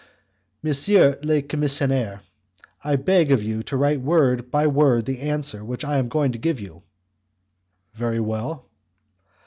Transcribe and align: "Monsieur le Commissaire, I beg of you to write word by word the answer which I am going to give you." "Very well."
"Monsieur 0.63 1.19
le 1.21 1.43
Commissaire, 1.43 2.21
I 2.83 2.95
beg 2.95 3.31
of 3.31 3.43
you 3.43 3.61
to 3.61 3.77
write 3.77 4.01
word 4.01 4.49
by 4.49 4.65
word 4.65 5.05
the 5.05 5.19
answer 5.19 5.63
which 5.63 5.85
I 5.85 5.99
am 5.99 6.07
going 6.07 6.31
to 6.31 6.39
give 6.39 6.59
you." 6.59 6.81
"Very 7.93 8.19
well." 8.19 8.67